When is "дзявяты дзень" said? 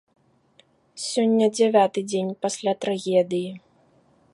1.57-2.33